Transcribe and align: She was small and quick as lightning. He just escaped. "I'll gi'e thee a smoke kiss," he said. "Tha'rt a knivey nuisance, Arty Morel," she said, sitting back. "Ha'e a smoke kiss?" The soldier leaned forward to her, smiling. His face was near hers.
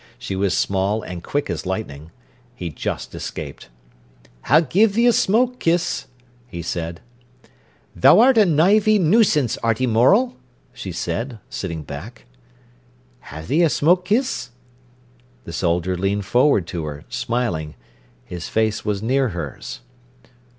She 0.17 0.35
was 0.35 0.57
small 0.57 1.03
and 1.03 1.23
quick 1.23 1.47
as 1.47 1.63
lightning. 1.63 2.09
He 2.55 2.71
just 2.71 3.13
escaped. 3.13 3.69
"I'll 4.45 4.63
gi'e 4.63 4.87
thee 4.87 5.05
a 5.05 5.13
smoke 5.13 5.59
kiss," 5.59 6.07
he 6.47 6.63
said. 6.63 7.01
"Tha'rt 7.95 8.35
a 8.39 8.45
knivey 8.47 8.97
nuisance, 8.97 9.57
Arty 9.59 9.85
Morel," 9.85 10.35
she 10.73 10.91
said, 10.91 11.37
sitting 11.51 11.83
back. 11.83 12.25
"Ha'e 13.29 13.61
a 13.61 13.69
smoke 13.69 14.03
kiss?" 14.05 14.49
The 15.43 15.53
soldier 15.53 15.95
leaned 15.95 16.25
forward 16.25 16.65
to 16.69 16.85
her, 16.85 17.05
smiling. 17.07 17.75
His 18.25 18.49
face 18.49 18.83
was 18.83 19.03
near 19.03 19.29
hers. 19.29 19.81